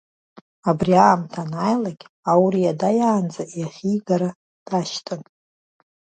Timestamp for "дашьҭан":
4.65-5.21